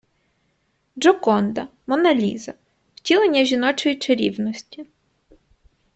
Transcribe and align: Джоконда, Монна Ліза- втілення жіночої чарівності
Джоконда, 0.99 1.67
Монна 1.87 2.15
Ліза- 2.15 2.53
втілення 2.95 3.45
жіночої 3.45 3.95
чарівності 3.95 4.85